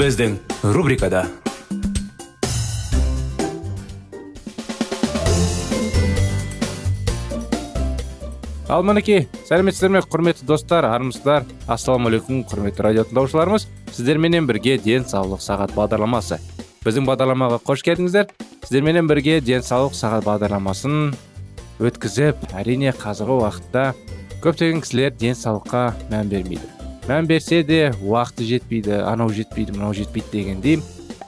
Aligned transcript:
Біздің 0.00 0.38
рубрикада 0.72 1.26
ал 8.70 8.86
мінекей 8.86 9.26
сәлеметсіздер 9.44 9.92
ме 9.92 10.00
құрметті 10.00 10.48
достар 10.48 10.88
армысыздар? 10.88 11.44
Ассалаумағалейкум 11.68 12.46
құрметті 12.48 12.86
радио 12.86 13.04
тыңдаушыларымыз. 13.10 13.68
Сіздерменен 13.92 14.48
бірге 14.48 14.78
денсаулық 14.80 15.44
сағат 15.44 15.76
бағдарламасы. 15.76 16.40
Біздің 16.86 17.04
бағдарламаға 17.10 17.60
қош 17.60 17.84
келдіңіздер. 17.84 18.32
Сіздерменен 18.64 19.10
бірге 19.10 19.42
денсаулық 19.44 20.00
сағат 20.00 20.24
бағдарламасын 20.24 21.10
өткізіп 21.76 22.52
әрине 22.56 22.96
қазіргі 22.96 23.42
уақытта 23.42 23.90
көптеген 24.40 24.80
кісілер 24.86 25.18
денсаулыққа 25.20 25.90
мән 26.08 26.32
бермейді. 26.32 26.79
Мән 27.10 27.26
берсе 27.26 27.64
де 27.66 27.88
уақыты 27.98 28.44
жетпейді 28.46 29.00
анау 29.02 29.32
жетпейді 29.34 29.74
мынау 29.74 29.94
жетпейді 29.98 30.30
дегендей 30.30 30.76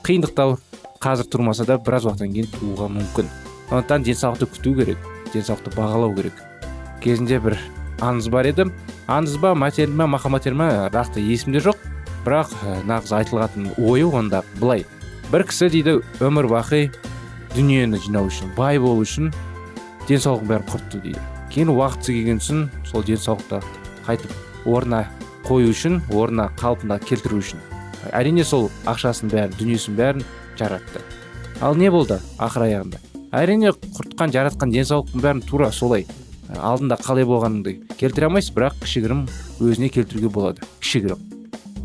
қиындықтар 0.06 0.54
қазір 1.02 1.26
тұрмаса 1.32 1.64
да 1.66 1.74
біраз 1.82 2.04
уақыттан 2.06 2.30
кейін 2.30 2.50
тууға 2.52 2.86
мүмкін. 2.92 3.30
Сондықтан 3.66 4.04
денсаулықты 4.06 4.46
күту 4.52 4.74
керек 4.78 5.08
денсаулықты 5.32 5.72
бағалау 5.74 6.14
керек. 6.14 6.36
Кезінде 7.02 7.40
бір 7.42 7.56
аңыз 7.98 8.28
бар 8.30 8.46
еді. 8.52 8.68
Аңыз 9.10 9.34
ба 9.42 9.56
материал 9.58 9.96
ма 9.98 10.06
мақал 10.14 10.54
ма 10.54 10.68
нақты 10.94 11.18
есімде 11.18 11.58
жоқ. 11.64 11.80
Бірақ 12.22 12.54
нағыз 12.86 13.16
айтылған 13.18 13.72
ойы 13.82 14.06
онда 14.06 14.44
былай. 14.60 14.86
Бір 15.32 15.48
кісі 15.50 15.66
дейді 15.66 15.96
өмір 16.22 16.46
бақи 16.52 16.92
дүниені 17.56 17.98
жинау 17.98 18.30
үшін 18.30 18.54
бай 18.54 18.78
болу 18.78 19.02
үшін 19.02 19.32
денсаулығын 20.06 20.46
бәрін 20.46 20.70
құртты 20.70 21.02
дейді. 21.02 21.26
Кейін 21.50 21.74
уақыты 21.74 22.14
келген 22.14 22.38
соң 22.38 22.68
сол 22.86 23.02
денсаулықты 23.02 23.58
қайтып 24.06 24.30
орнына 24.66 25.08
қою 25.52 25.68
үшін 25.68 25.98
орнына 26.16 26.48
қалпына 26.56 26.96
келтіру 27.04 27.36
үшін. 27.42 27.60
Әрине 28.16 28.44
сол 28.48 28.70
ақшасын 28.88 29.28
бәрін 29.28 29.52
дүниесін 29.58 29.96
бәрін 29.98 30.24
жаратты. 30.56 31.02
Ал 31.60 31.76
не 31.76 31.90
болды 31.92 32.16
ақыр 32.40 32.64
аяғында? 32.64 33.00
Әрине 33.36 33.74
құртқан 33.98 34.32
жаратқан 34.32 34.72
денсаулықтың 34.72 35.20
бәрін 35.20 35.42
тура 35.44 35.68
солай 35.72 36.06
алдында 36.56 36.96
қалай 37.04 37.28
болғаныңды 37.28 37.74
келтіре 38.00 38.30
алмайсыз 38.30 38.54
бірақ 38.56 38.80
кішігірім 38.80 39.26
өзіне 39.60 39.90
келтіруге 39.92 40.32
болады. 40.32 40.64
Кішігірім. 40.80 41.20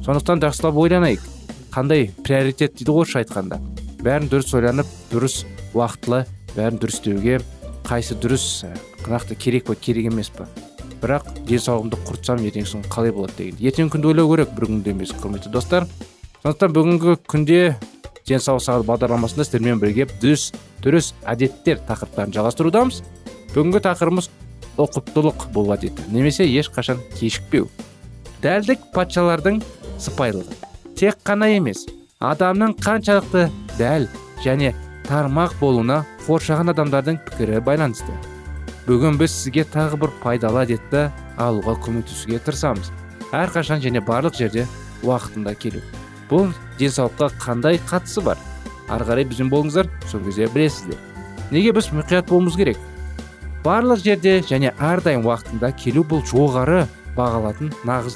Сондықтан 0.07 0.43
жақсылап 0.43 0.79
ойланайық. 0.79 1.27
Қандай 1.75 2.09
приоритет 2.23 2.79
дейді 2.79 2.95
орысша 2.95 3.23
айтқанда. 3.23 3.59
Бәрін 3.99 4.31
дұрыс 4.31 4.55
ойланып 4.55 4.95
дұрыс 5.11 5.43
уақытылы 5.75 6.23
бәрін 6.55 6.79
дұрыс 6.79 7.01
істеуге 7.01 7.41
қайсы 7.87 8.15
дұрыс 8.15 8.65
нақты 9.07 9.35
керек 9.35 9.67
па 9.67 9.75
керек 9.75 10.11
емес 10.11 10.31
па 10.31 10.47
бірақ 11.01 11.27
денсаулығымды 11.47 11.99
құртсам 12.07 12.43
ертең 12.47 12.67
соң 12.67 12.85
қалай 12.91 13.13
болады 13.15 13.35
деген. 13.37 13.59
Ертеңгі 13.61 13.93
күнді 13.95 14.11
ойлау 14.11 14.31
керек 14.33 14.53
бір 14.55 14.67
күнді 14.69 14.93
емес 14.93 15.13
құрметті 15.21 15.51
достар. 15.53 15.87
Сондықтан 16.43 16.73
бүгінгі 16.75 17.15
күнде 17.27 17.61
денсаулық 18.27 18.65
сағат 18.65 18.87
бағдарламасында 18.87 19.47
сіздермен 19.47 19.81
бірге 19.81 20.07
дұрыс 20.21 20.51
дұрыс 20.83 21.13
әдеттер 21.25 21.81
тақырыптарын 21.87 22.35
жалғастырудамыз. 22.35 23.01
Бүгінгі 23.55 23.83
тақырыбымыз 23.87 24.29
ұқыптылық 24.77 25.47
бұл 25.55 25.73
әдеті. 25.73 26.05
Немесе 26.13 26.45
ешқашан 26.45 27.01
кешікпеу. 27.17 27.69
Дәлдік 28.43 28.91
патшалардың 28.93 29.61
сыпайылығы. 30.03 30.57
Тек 30.97 31.19
қана 31.25 31.49
емес 31.55 31.87
адамның 32.21 32.77
қаншалықты 32.83 33.47
дәл 33.79 34.07
және 34.43 34.73
тармақ 35.07 35.57
болуына 35.61 36.03
қоршаған 36.27 36.73
адамдардың 36.73 37.21
пікірі 37.25 37.61
байланысты. 37.65 38.13
Бүгін 38.87 39.17
біз 39.19 39.33
сізге 39.35 39.65
тағы 39.67 39.97
бір 39.99 40.11
пайдалы 40.21 40.61
әдетті 40.63 41.09
алуға 41.43 41.73
көмектесуге 41.83 42.39
тырысамыз. 42.45 42.87
Әрқашан 43.35 43.81
және 43.83 43.99
барлық 43.99 44.37
жерде 44.39 44.63
уақытында 45.03 45.53
келу. 45.59 45.81
Бұл 46.29 46.53
денсаулыққа 46.79 47.33
қандай 47.43 47.81
қатысы 47.89 48.23
бар? 48.23 48.39
Ары 48.87 49.03
қарай 49.09 49.27
бізбен 49.27 49.51
болыңыздар 49.51 49.89
сол 50.07 50.23
кезде 50.23 50.47
білесіздер. 50.53 50.95
Неге 51.51 51.73
біз 51.75 51.91
мұқият 51.91 52.29
болуымыз 52.31 52.55
керек? 52.55 52.79
Барлық 53.65 54.05
жерде 54.05 54.39
және 54.47 54.71
әрдайым 54.79 55.27
уақытында 55.27 55.73
келу 55.83 56.05
бұл 56.07 56.23
жоғары 56.31 56.85
бағалатын 57.17 57.73
нағыз 57.83 58.15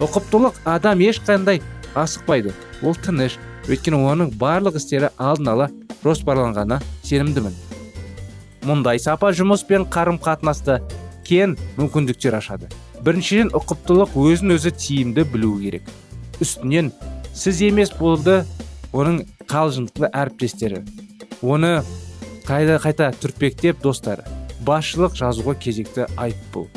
ұқыптылық 0.00 0.60
адам 0.64 1.00
ешқандай 1.04 1.60
асықпайды. 1.94 2.54
Ол 2.82 2.94
тыныш 2.96 3.36
өйткені 3.68 4.00
оның 4.00 4.32
барлық 4.40 4.80
істері 4.80 5.12
алдын 5.20 5.52
ала 5.52 5.68
жоспарланғанына 6.04 6.80
сенімдімін. 7.04 7.69
Мұндай 8.66 9.00
сапа 9.02 9.30
жұмыс 9.36 9.64
пен 9.68 9.86
қарым 9.88 10.20
қатынасты 10.22 10.80
кен 11.26 11.56
мүмкіндіктер 11.78 12.36
ашады. 12.40 12.68
Біріншіден 13.04 13.54
ұқыптылық 13.56 14.16
өзін 14.20 14.56
өзі 14.56 14.74
тиімді 14.76 15.24
білуі 15.32 15.62
керек. 15.64 15.88
Үстінен 16.40 16.92
сіз 17.32 17.62
емес 17.70 17.94
болды 17.96 18.42
оның 18.92 19.24
қалжыңдықты 19.48 20.10
әріптестері. 20.10 20.84
Оны 21.40 21.80
қайта 22.44 22.76
қайта 22.84 23.10
түртпектеп 23.22 23.80
достары. 23.82 24.26
Басшылық 24.66 25.16
жазуға 25.16 25.56
кезекті 25.56 26.04
айыппұл 26.20 26.68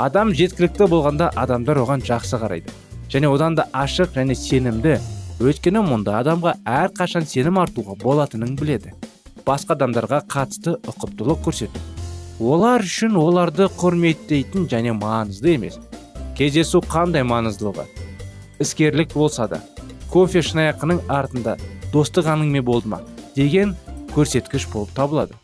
адам 0.00 0.30
жеткілікті 0.32 0.86
болғанда 0.88 1.30
адамдар 1.36 1.82
оған 1.82 2.00
жақсы 2.06 2.38
қарайды. 2.40 2.72
Және 3.12 3.28
одан 3.28 3.56
да 3.58 3.66
ашық 3.76 4.14
және 4.14 4.34
сенімді. 4.38 4.96
Өйткені 5.40 5.82
мұнда 5.84 6.20
адамға 6.20 6.54
әрқашан 6.64 7.26
сенім 7.28 7.58
артуға 7.60 7.96
болатынын 8.00 8.54
біледі. 8.56 8.94
Басқа 9.46 9.76
адамдарға 9.76 10.22
қатысты 10.30 10.76
ұқыптылық 10.90 11.42
көрсету. 11.44 11.80
Олар 12.40 12.84
үшін 12.84 13.18
оларды 13.20 13.68
құрметтейтін 13.80 14.66
және 14.70 14.94
маңызды 14.96 15.54
емес. 15.56 15.78
Кездесу 16.38 16.80
қандай 16.80 17.24
маңыздылығы? 17.28 17.84
Іскерлік 18.64 19.12
болса 19.14 19.46
да 19.48 19.60
кофе 20.10 20.40
шынаяқының 20.44 21.04
артында 21.12 21.56
достық 21.92 22.30
әңгіме 22.32 22.62
болды 22.64 22.88
ма? 22.88 23.02
деген 23.36 23.76
көрсеткіш 24.14 24.66
болып 24.72 24.94
табылады. 24.96 25.36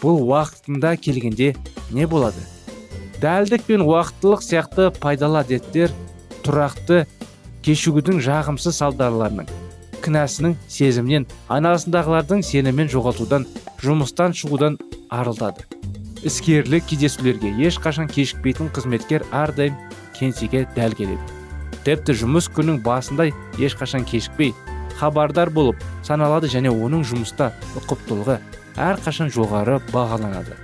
Бұл 0.00 0.22
уақытында 0.24 0.96
келгенде 1.00 1.54
не 1.90 2.06
болады? 2.06 2.40
Дәлдік 3.20 3.66
пен 3.68 3.84
уақыттылық 3.84 4.42
сияқты 4.44 4.90
пайдалы 5.00 5.42
әдеттер 5.44 5.92
тұрақты 6.44 7.04
кешігудің 7.66 8.20
жағымсыз 8.24 8.76
салдарларының 8.82 9.48
кінәсінің 10.06 10.54
сезімнен 10.70 11.26
айналасындағылардың 11.52 12.44
сенімін 12.46 12.90
жоғалтудан 12.92 13.46
жұмыстан 13.82 14.34
шығудан 14.38 14.78
арылтады. 15.10 15.66
Іскерлік 16.26 16.86
кездесулерге 16.90 17.50
ешқашан 17.66 18.08
кешікпейтін 18.10 18.70
қызметкер 18.74 19.26
әрдайым 19.34 19.76
кеңсеге 20.16 20.64
дәл 20.76 20.94
келеді. 20.96 21.18
Тіпті 21.86 22.16
жұмыс 22.22 22.48
күннің 22.54 22.80
басында 22.86 23.28
ешқашан 23.62 24.06
кешікпей 24.08 24.54
хабардар 24.98 25.50
болып 25.54 25.82
саналады 26.06 26.48
және 26.50 26.72
оның 26.72 27.04
жұмыста 27.06 27.52
ұқыптылығы 27.78 28.38
әрқашан 28.80 29.30
жоғары 29.34 29.78
бағаланады. 29.92 30.56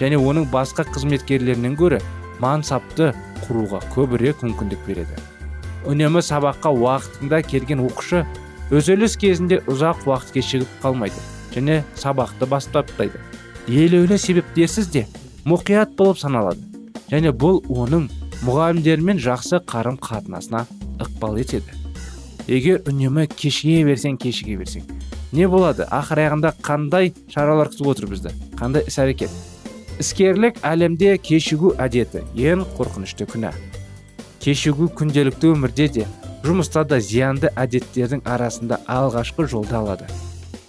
Және 0.00 0.16
оның 0.16 0.46
басқа 0.52 0.86
қызметкерлерінен 0.88 1.76
гөрі 1.76 1.98
мансапты 2.40 3.10
құруға 3.44 3.82
көбірек 3.94 4.44
мүмкіндік 4.46 4.86
береді. 4.86 5.18
Үнемі 5.88 6.22
сабаққа 6.24 6.72
уақытында 6.76 7.42
келген 7.50 7.82
оқушы 7.84 8.24
өзеліс 8.70 9.16
кезінде 9.18 9.60
ұзақ 9.70 10.06
уақыт 10.06 10.34
кешігіп 10.36 10.78
қалмайды 10.82 11.18
және 11.54 11.80
сабақты 11.98 12.46
бастаптайды 12.46 13.18
елеулі 13.66 14.18
себептерсіз 14.18 14.88
де 14.90 15.06
мұқият 15.46 15.96
болып 15.98 16.18
саналады. 16.20 16.62
Және 17.10 17.32
бұл 17.34 17.60
оның 17.66 18.08
мұғалімдермен 18.46 19.18
жақсы 19.22 19.60
қарым 19.66 19.98
қатынасына 19.98 20.64
ықпал 21.02 21.38
етеді. 21.42 21.74
Егер 22.46 22.80
үнемі 22.86 23.26
кешіге 23.30 23.84
берсең 23.88 24.18
кешіге 24.20 24.56
берсең. 24.60 24.86
Не 25.32 25.46
болады? 25.50 25.86
Ақыр 25.90 26.22
аяғында 26.24 26.54
қандай 26.62 27.12
шаралар 27.30 27.70
күтіп 27.70 27.90
отыр 27.92 28.08
бізді? 28.10 28.34
Қандай 28.58 28.86
іс 28.86 28.98
әрекет 29.02 29.34
іскерлік 30.00 30.62
әлемде 30.66 31.16
кешігу 31.18 31.74
әдеті 31.78 32.24
ең 32.34 32.64
қорқынышты 32.78 33.26
күнә. 33.30 33.52
Кешігу 34.40 34.88
күнделікті 34.96 35.52
өмірде 35.54 35.88
де 35.98 36.06
жұмыста 36.44 36.84
да 36.88 37.00
зиянды 37.04 37.50
әдеттердің 37.58 38.22
арасында 38.24 38.80
алғашқы 38.88 39.46
жолды 39.50 39.76
алады. 39.76 40.06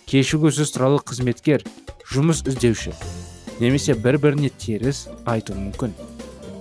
Кешігусіз 0.09 0.73
туралы 0.75 0.99
қызметкер 1.07 1.63
жұмыс 2.11 2.43
іздеуші. 2.47 2.91
Немесе 3.61 3.95
бір 3.95 4.17
біріне 4.19 4.49
теріс 4.59 5.05
айтуы 5.25 5.55
мүмкін. 5.55 5.93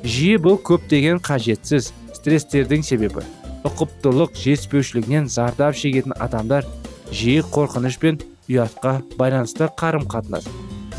Жиі 0.05 0.39
бұл 0.41 0.61
көптеген 0.63 1.19
қажетсіз 1.25 1.91
стресстердің 2.15 2.85
себебі. 2.87 3.25
Ұқыптылық 3.67 4.39
жетіспеушілігінен 4.39 5.27
зардап 5.29 5.75
шегетін 5.77 6.15
адамдар 6.17 6.69
жиі 7.11 7.43
қорқыныш 7.51 7.99
пен 8.01 8.21
ұятқа 8.49 9.01
байланысты 9.19 9.69
қарым 9.81 10.07
қатынас 10.09 10.47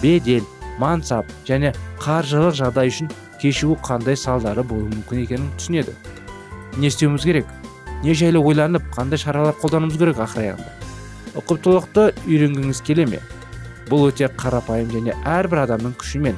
бедел 0.01 0.45
мансап 0.81 1.29
және 1.47 1.71
қаржылық 2.01 2.57
жағдай 2.59 2.91
үшін 2.91 3.09
кешігу 3.41 3.79
қандай 3.85 4.17
салдары 4.19 4.63
болуы 4.67 4.91
мүмкін 4.91 5.23
екенін 5.23 5.49
түсінеді. 5.57 5.95
Не 6.77 6.91
істеуіміз 6.91 7.25
керек? 7.25 7.60
Не 8.03 8.15
жайлы 8.17 8.39
ойланып 8.39 8.87
қандай 8.95 9.21
шаралар 9.21 9.57
қолдануымыз 9.61 9.99
керек 10.01 10.21
ақыр 10.21 10.45
аяғында 10.45 10.81
ұқыптылықты 11.39 12.11
үйренгіңіз 12.27 12.81
келе 12.83 13.05
ме? 13.07 13.19
Бұл 13.89 14.09
өте 14.09 14.27
қарапайым 14.39 14.91
және 14.91 15.15
әрбір 15.27 15.63
адамның 15.65 15.93
күшімен. 15.99 16.35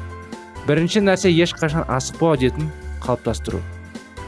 Бірінші 0.67 1.03
нәрсе 1.03 1.31
ешқашан 1.33 1.87
асықпау 1.91 2.35
әдетін 2.37 2.69
қалыптастыру. 3.03 3.61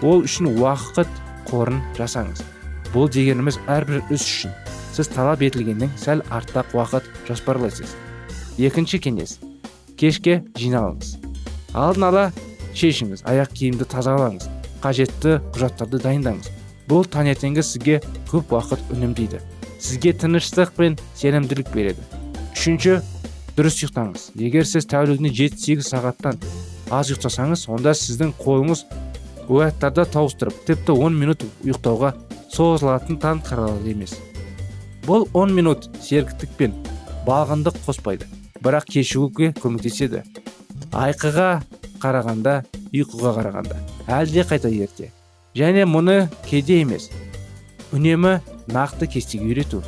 Ол 0.02 0.26
үшін 0.26 0.50
уақыт 0.56 1.10
қорын 1.50 1.80
жасаңыз. 1.98 2.42
Бұл 2.94 3.10
дегеніміз 3.14 3.60
әрбір 3.72 4.02
іс 4.10 4.26
үшін. 4.26 4.56
Сіз 4.96 5.12
талап 5.14 5.44
етілгеннен 5.46 5.92
сәл 6.00 6.24
артық 6.34 6.74
уақыт 6.76 7.08
жоспарлайсыз. 7.28 7.96
Екінші 8.58 9.02
кеңес. 9.04 9.38
Кешке 10.00 10.42
жиналыңыз. 10.60 11.18
Алдын 11.76 12.10
ала 12.10 12.28
шешіңіз 12.76 13.26
аяқ 13.28 13.54
киімді 13.56 13.88
тазалаңыз 13.92 14.48
қажетті 14.84 15.40
құжаттарды 15.56 16.00
дайындаңыз. 16.04 16.52
Бұл 16.90 17.08
таңертеңгі 17.10 17.64
сізге 17.66 18.00
көп 18.30 18.54
уақыт 18.56 18.82
үнемдейді. 18.94 19.42
Сізге 19.80 20.14
тыныштық 20.18 20.76
пен 20.78 21.00
сенімділік 21.18 21.72
береді. 21.74 22.06
Үшінші 22.54 23.00
дұрыс 23.58 23.82
ұйықтаңыз. 23.82 24.30
Егер 24.40 24.68
сіз 24.68 24.88
тәулігіне 24.92 25.32
жеті 25.36 25.62
сегіз 25.62 25.90
сағаттан 25.94 26.40
аз 26.94 27.10
ұйықтасаңыз 27.12 27.66
онда 27.72 27.96
сіздің 27.98 28.34
қолыңыз 28.42 28.86
ояттарда 29.50 30.06
тауыстырып 30.14 30.58
тіпті 30.68 30.96
10 30.96 31.18
минут 31.18 31.46
ұйықтауға 31.64 32.14
созылатын 32.54 33.20
таң 33.22 33.42
қаралы 33.46 33.92
емес. 33.92 34.16
Бұл 35.06 35.28
10 35.34 35.54
минут 35.54 35.90
серіктік 36.02 36.56
пен 36.58 36.76
балғындық 37.28 37.78
қоспайды 37.86 38.30
бірақ 38.62 38.90
кешігуге 38.96 39.52
көмектеседі. 39.62 40.24
Айқыға 40.96 41.62
қарағанда 42.02 42.62
ұйқыға 42.94 43.36
қарағанда. 43.40 43.78
Әлде 44.08 44.46
қайта 44.48 44.72
ерте. 44.72 45.12
Және 45.56 45.86
мұны 45.88 46.26
кейде 46.46 46.82
емес 46.84 47.10
үнемі 47.96 48.40
нақты 48.68 49.08
кестеге 49.08 49.48
үйрету. 49.48 49.82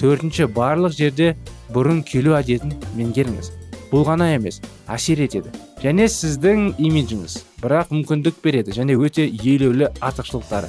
Төртінші 0.00 0.48
барлық 0.50 0.96
жерде 0.96 1.34
бұрын 1.72 2.02
келу 2.06 2.34
әдетін 2.34 2.74
меңгеріңіз. 2.98 3.52
Бұл 3.92 4.02
ғана 4.08 4.32
емес 4.34 4.60
әсер 4.90 5.22
етеді. 5.22 5.52
Және 5.84 6.08
сіздің 6.10 6.74
имиджіңіз 6.82 7.36
бірақ 7.62 7.92
мүмкіндік 7.94 8.40
береді 8.42 8.74
және 8.74 8.96
өте 8.98 9.28
елеулі 9.28 9.92
артықшылықтары. 10.02 10.68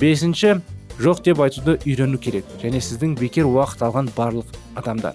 Бесінші 0.00 0.56
жоқ 0.98 1.22
деп 1.24 1.40
айтуды 1.44 1.78
үйрену 1.86 2.18
керек 2.18 2.48
және 2.62 2.82
сіздің 2.82 3.14
бекер 3.20 3.46
уақыт 3.46 3.86
алған 3.86 4.10
барлық 4.16 4.50
адамдар. 4.74 5.14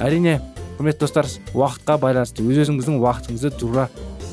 Әрине 0.00 0.40
құрметті 0.78 1.04
достар 1.04 1.28
уақытқа 1.52 1.98
байланысты 2.00 2.46
өз 2.46 2.64
өзіңіздің 2.64 3.02
уақытыңызды 3.02 3.52
тура 3.60 3.88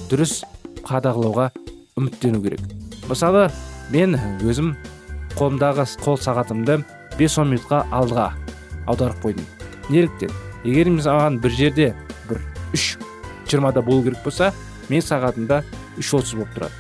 дұрыс 0.09 0.43
қадағалауға 0.87 1.51
үміттену 1.99 2.41
керек. 2.45 2.63
Мысалы 3.09 3.47
мен 3.89 4.15
өзім 4.45 4.75
қолымдағы 5.35 5.85
қол 6.03 6.19
сағатымды 6.21 6.79
5-10 7.17 7.49
минутқа 7.49 7.81
алдыға 7.91 8.27
аударып 8.87 9.23
қойдым. 9.23 9.45
Неліктен? 9.89 10.31
Егер 10.63 10.91
маған 10.93 11.39
бір 11.41 11.55
жерде 11.55 11.87
бір 12.29 12.41
үш 12.73 12.97
жиырмада 13.49 13.81
болу 13.81 14.03
керек 14.03 14.21
болса 14.23 14.51
мен 14.89 15.01
сағатымда 15.01 15.63
үш 15.97 16.13
отыз 16.13 16.35
болып 16.37 16.53
тұрады. 16.55 16.71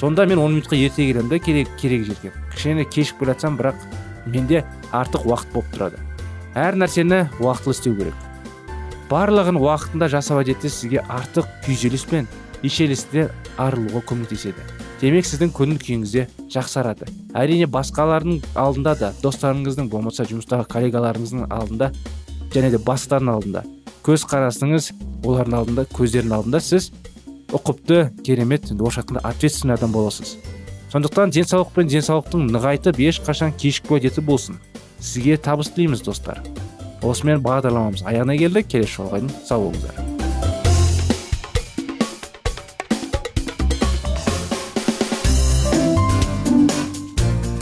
Сонда 0.00 0.26
мен 0.26 0.38
он 0.38 0.56
минутқа 0.56 0.76
ерте 0.76 1.06
келемін 1.06 1.28
да 1.28 1.38
керек 1.38 1.68
керек 1.80 2.06
жерге. 2.06 2.32
Кішкене 2.54 2.84
кешігіп 2.84 3.20
келе 3.20 3.34
жатсам 3.34 3.58
бірақ 3.58 3.84
менде 4.26 4.64
артық 4.92 5.26
уақыт 5.28 5.52
болып 5.52 5.74
тұрады. 5.74 6.00
Әр 6.54 6.78
нәрсені 6.78 7.28
уақытылы 7.40 7.76
істеу 7.76 7.98
керек. 7.98 8.14
Барлығын 9.10 9.60
уақытында 9.60 10.08
жасау 10.08 10.40
әдеті 10.40 10.70
сізге 10.72 11.04
артық 11.08 11.50
күйзеліс 11.66 12.06
пен 12.10 12.30
ешелістен 12.62 13.30
арылуға 13.58 14.02
көмектеседі. 14.08 14.83
Демек 15.04 15.26
сіздің 15.28 15.52
көңіл 15.52 15.78
күйіңіз 15.82 16.12
де 16.16 16.24
жақсарады. 16.52 17.10
Әрине 17.36 17.68
басқалардың 17.68 18.40
алдында 18.56 18.94
да 18.96 19.10
достарыңыздың 19.20 19.90
болмаса 19.92 20.24
жұмыстағы 20.30 20.64
коллегаларыңыздың 20.72 21.50
алдында 21.52 21.90
және 22.54 22.70
де 22.72 22.80
бастықтардың 22.80 23.32
алдында 23.34 23.64
көз 24.06 24.24
қарасыңыз 24.30 24.90
олардың 25.24 25.58
алдында 25.60 25.84
көздерінің 25.92 26.36
алдында 26.38 26.60
сіз 26.64 26.90
ұқыпты 27.52 28.00
керемет 28.24 28.70
орысша 28.72 29.04
айтқанда 29.04 29.26
ответственный 29.28 29.76
адам 29.76 29.92
боласыз. 29.92 30.36
Сондықтан 30.92 31.34
денсаулық 31.34 31.74
пен 31.74 31.90
денсаулықтың 31.90 32.48
нығайтып 32.54 33.00
ешқашан 33.10 33.52
кешікпеу 33.58 33.98
әдеті 33.98 34.24
болсын. 34.24 34.60
Сізге 35.00 35.36
табыс 35.36 35.72
тілейміз 35.74 36.04
достар. 36.06 36.40
Осымен 37.02 37.44
бағдарламамыз 37.44 38.06
аяғына 38.08 38.38
келді. 38.40 38.64
Келесі 38.64 39.00
жолға 39.00 39.20
дейін 39.20 39.38
сау 39.44 39.68
болыңыздар. 39.68 40.13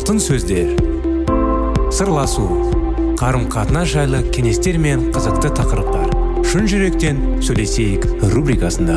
Алтын 0.00 0.16
сөздер. 0.16 0.70
Сырласу 1.92 2.44
қарым 3.20 3.42
қатынас 3.52 3.90
жайлы 3.92 4.22
кеңестер 4.32 4.78
мен 4.80 5.10
қызықты 5.12 5.50
тақырыптар. 5.58 6.06
Шын 6.48 6.64
жүректен 6.70 7.18
сөйлесейік 7.44 8.06
рубрикасында. 8.32 8.96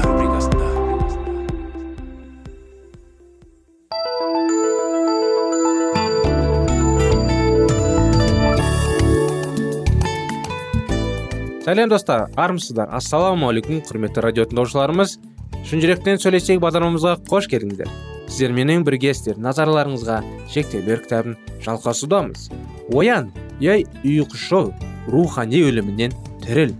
Сәлем 11.67 11.91
достар. 11.91 12.29
Армысыздар. 12.39 12.87
Ассалаумағалейкум 12.95 13.83
құрметті 13.89 14.23
радио 14.23 14.47
тыңдаушыларымыз. 14.47 15.19
Шын 15.67 15.83
жүректен 15.83 16.23
сөйлесейік 16.23 16.63
бағдарламамызға 16.63 17.19
қош 17.27 17.51
келдіңдер 17.51 17.91
сіздерменен 18.33 18.81
біргесіздер 18.81 19.37
назарларыңызға 19.37 20.15
шектеулер 20.49 21.03
кітабын 21.03 21.35
жалғасудамыз. 21.61 22.47
Оян 22.89 23.27
ей 23.61 23.85
ұйқышыл 24.01 24.71
рухани 25.05 25.59
өлімінен 25.61 26.15
тіріл. 26.41 26.73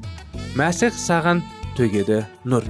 Мәсіх 0.57 0.97
саған 0.97 1.43
төгеді 1.77 2.23
нұр. 2.49 2.65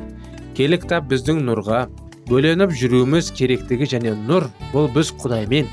Келі 0.58 0.82
кітап 0.84 1.08
біздің 1.12 1.40
нұрға 1.48 1.86
бөленіп 2.28 2.76
жүруіміз 2.76 3.32
керектігі 3.38 3.88
және 3.96 4.18
нұр 4.28 4.50
бұл 4.74 4.92
біз 4.92 5.14
құдаймен 5.24 5.72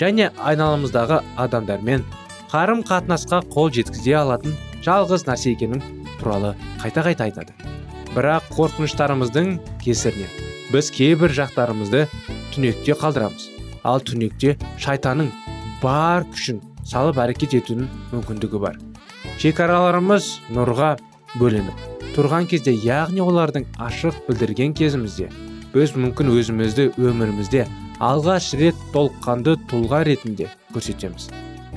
және 0.00 0.32
айналамыздағы 0.42 1.20
адамдармен 1.38 2.02
қарым 2.50 2.82
қатынасқа 2.90 3.44
қол 3.54 3.70
жеткізе 3.78 4.18
алатын 4.18 4.58
жалғыз 4.82 5.28
нәрсе 5.30 5.54
екенін 5.54 5.84
туралы 6.18 6.56
қайта 6.82 7.06
қайта 7.06 7.30
айтады. 7.30 7.54
Бірақ 8.16 8.50
қорқыныштарымыздың 8.58 9.58
кесірінен 9.84 10.48
біз 10.72 10.90
кейбір 10.92 11.32
жақтарымызды 11.32 12.06
түнекте 12.54 12.96
қалдырамыз. 12.98 13.48
Ал 13.84 14.02
түнекте 14.04 14.56
шайтанның 14.80 15.30
бар 15.82 16.26
күшін 16.32 16.62
салып 16.88 17.20
әрекет 17.22 17.54
етуінің 17.60 17.88
мүмкіндігі 18.14 18.62
бар. 18.62 18.78
Шекараларымыз 19.38 20.32
нұрға 20.54 20.96
бөленіп 21.38 21.86
тұрған 22.16 22.48
кезде 22.50 22.72
яғни 22.72 23.22
олардың 23.22 23.68
ашық 23.78 24.16
білдірген 24.26 24.72
кезімізде 24.74 25.28
біз 25.74 25.92
мүмкін 25.94 26.32
өзімізді 26.34 26.88
өмірімізде 26.98 27.66
алғаш 28.02 28.52
рет 28.58 28.78
толыққанды 28.94 29.54
тұлға 29.70 30.00
ретінде 30.08 30.48
көрсетеміз. 30.74 31.28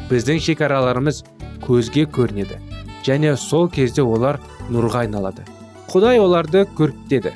Біздің 0.09 0.41
шекараларымыз 0.47 1.23
көзге 1.65 2.07
көрінеді 2.15 2.57
және 3.05 3.35
сол 3.37 3.69
кезде 3.69 4.01
олар 4.01 4.39
нұрға 4.71 5.05
айналады. 5.05 5.45
Құдай 5.91 6.21
оларды 6.23 6.65
көріктеді. 6.77 7.35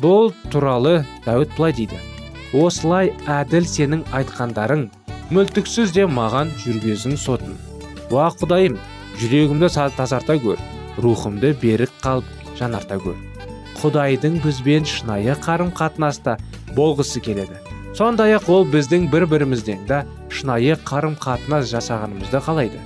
Бұл 0.00 0.32
туралы 0.52 1.02
дәуіт 1.26 1.56
былай 1.56 1.74
дейді. 1.74 1.98
Осылай 2.56 3.12
әділ 3.28 3.68
сенің 3.68 4.04
айтқандарың 4.16 4.88
мүлтіксіз 5.34 5.92
де 5.96 6.06
маған 6.08 6.54
жүргезің 6.64 7.16
сотын 7.20 7.56
уа 8.10 8.30
құдайым 8.40 8.78
жүрегімді 9.20 9.68
тазарта 9.96 10.38
көр 10.40 10.60
рухымды 11.04 11.52
берік 11.62 11.92
қалып 12.02 12.54
жанарта 12.58 12.96
көр 13.02 13.18
құдайдың 13.78 14.40
бізбен 14.42 14.86
шынайы 14.88 15.34
қарым 15.38 15.68
қатынаста 15.70 16.38
болғысы 16.74 17.20
келеді. 17.22 17.54
Сондай 17.94 18.34
ақ 18.34 18.48
ол 18.50 18.66
біздің 18.66 19.06
бір 19.12 19.26
бірімізден 19.30 19.86
да 19.86 20.00
шынайы 20.34 20.74
қарым 20.88 21.14
қатынас 21.22 21.70
жасағанымызды 21.70 22.42
қалайды. 22.42 22.80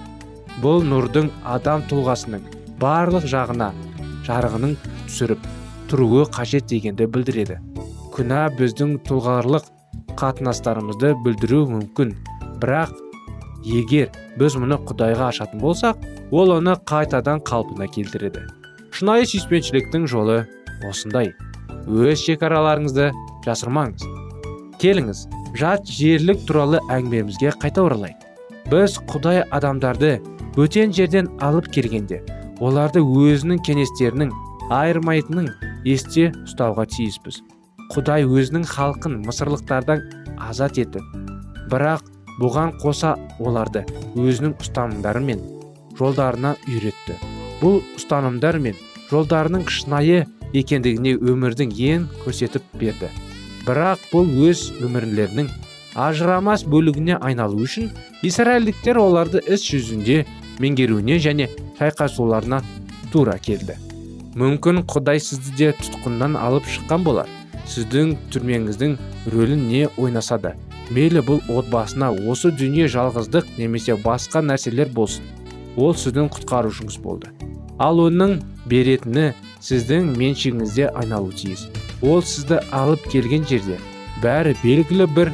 Бұл 0.61 0.85
нұрдың 0.85 1.31
адам 1.49 1.85
тұлғасының 1.89 2.45
барлық 2.81 3.25
жағына 3.25 3.73
жарығының 4.29 4.77
түсіріп 5.09 5.49
тұруы 5.89 6.27
қажет 6.29 6.69
дегенді 6.69 7.09
білдіреді. 7.09 7.59
Күнә 8.13 8.47
біздің 8.59 8.99
тұлғарлық 9.09 9.69
қатынастарымызды 10.21 11.15
білдіру 11.25 11.65
мүмкін. 11.71 12.15
Бірақ 12.63 12.93
егер 13.67 14.11
біз 14.39 14.57
мұны 14.61 14.79
құдайға 14.89 15.31
ашатын 15.33 15.63
болсақ 15.63 16.03
ол 16.31 16.55
оны 16.57 16.77
қайтадан 16.89 17.43
қалпына 17.47 17.89
келтіреді. 17.93 18.45
Шынайы 18.93 19.27
сүйіспеншіліктің 19.29 20.09
жолы 20.11 20.43
осындай. 20.89 21.33
Өз 21.87 22.23
шекараларыңызды 22.27 23.11
жасырмаңыз. 23.47 24.05
Келіңіз 24.83 25.25
жат 25.59 25.89
жерлік 25.89 26.45
туралы 26.49 26.83
әңгімемізге 26.93 27.55
қайта 27.63 27.87
оралайық. 27.87 28.29
Біз 28.71 28.99
құдай 29.11 29.43
адамдарды 29.51 30.19
бөтен 30.57 30.93
жерден 30.95 31.31
алып 31.43 31.69
келгенде 31.75 32.23
оларды 32.63 33.03
өзінің 33.03 33.63
кеңестерінің 33.67 34.31
айырмайтынын 34.73 35.51
есте 35.89 36.31
ұстауға 36.45 36.87
тиіспіз. 36.95 37.43
Құдай 37.93 38.25
өзінің 38.25 38.65
халқын 38.69 39.19
мысырлықтардан 39.27 40.03
азат 40.41 40.79
етіп 40.81 41.05
бірақ 41.73 42.07
бұған 42.41 42.77
қоса 42.81 43.15
оларды 43.41 43.83
өзінің 44.17 44.55
ұстанымдары 44.63 45.21
мен 45.25 45.43
жолдарына 45.99 46.55
үйретті. 46.67 47.19
Бұл 47.61 47.83
ұстанымдар 47.99 48.59
мен 48.63 48.79
жолдарының 49.11 49.67
шынайы 49.69 50.25
екендігіне 50.57 51.15
өмірдің 51.21 51.75
ең 51.89 52.07
көрсетіп 52.25 52.65
берді. 52.81 53.11
Бірақ 53.67 54.09
бұл 54.13 54.31
өз 54.49 54.71
өмірлерінің 54.83 55.51
ажырамас 55.95 56.65
бөлігіне 56.65 57.19
айналу 57.21 57.63
үшін 57.67 57.93
израильдіктер 58.25 58.99
оларды 58.99 59.43
іс 59.47 59.65
жүзінде 59.69 60.23
меңгеруіне 60.63 61.21
және 61.23 61.49
шайқасуларына 61.79 62.63
тура 63.13 63.37
келді. 63.39 63.77
Мүмкін 64.33 64.83
құдай 64.89 65.21
сізді 65.21 65.55
де 65.59 65.71
тұтқыннан 65.77 66.39
алып 66.41 66.65
шыққан 66.65 67.05
болар. 67.05 67.29
Сіздің 67.71 68.17
түрмеңіздің 68.35 68.97
рөлін 69.33 69.69
не 69.69 69.87
ойнаса 69.97 70.39
да 70.39 70.55
мейлі 70.91 71.23
бұл 71.25 71.41
отбасына 71.53 72.11
осы 72.29 72.51
дүние 72.53 72.89
жалғыздық 72.91 73.55
немесе 73.59 73.97
басқа 73.97 74.43
нәрселер 74.45 74.91
болсын. 74.93 75.25
Ол 75.77 75.95
сіздің 75.97 76.29
құтқарушыңыз 76.35 76.99
болды. 77.01 77.31
Ал 77.79 78.03
оның 78.03 78.41
беретіні 78.69 79.33
сіздің 79.65 80.13
меншігіңізде 80.19 80.91
айналу 80.91 81.33
тиіс. 81.33 81.69
Ол 82.03 82.21
сізді 82.23 82.61
алып 82.75 83.07
келген 83.13 83.47
жерде 83.49 83.79
бәрі 84.23 84.57
белгілі 84.63 85.09
бір 85.17 85.33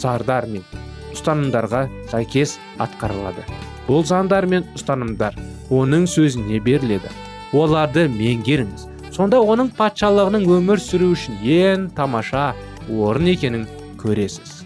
зардар 0.00 0.48
мен 0.48 0.64
ұстанымдарға 1.12 1.86
сәйкес 2.12 2.56
атқарылады. 2.82 3.44
Бұл 3.86 4.04
заңдар 4.06 4.48
мен 4.50 4.66
ұстанымдар 4.76 5.36
оның 5.70 6.08
сөзіне 6.10 6.60
беріледі. 6.64 7.12
Оларды 7.54 8.08
меңгеріңіз. 8.10 8.88
Сонда 9.16 9.38
оның 9.40 9.70
патшалығының 9.78 10.42
өмір 10.58 10.80
сүру 10.82 11.14
үшін 11.14 11.38
ең 11.48 11.86
тамаша 11.96 12.50
орын 12.92 13.30
екенін 13.32 13.62
көресіз. 14.02 14.58